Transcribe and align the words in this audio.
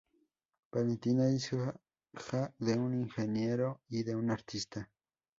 Valentina 0.71 1.29
es 1.29 1.53
hija 2.23 2.51
de 2.57 2.73
un 2.73 2.99
ingeniero 3.01 3.83
y 3.87 4.01
de 4.01 4.15
una 4.15 4.33
artista. 4.33 4.89